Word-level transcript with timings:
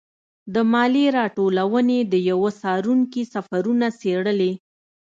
د 0.53 0.55
مالیې 0.71 1.07
راټولونې 1.17 1.99
د 2.11 2.13
یوه 2.29 2.49
څارونکي 2.61 3.23
سفرونه 3.33 3.87
څېړلي. 3.99 4.53